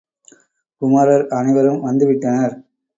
[0.81, 2.55] குமரர் அனைவரும் வந்து விட்டனர்.